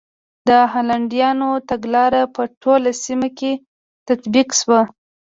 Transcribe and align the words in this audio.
د 0.49 0.49
هالنډیانو 0.73 1.49
تګلاره 1.69 2.23
په 2.35 2.41
ټوله 2.61 2.91
سیمه 3.03 3.29
کې 3.39 3.53
تطبیق 4.07 4.49
شوه. 4.59 4.81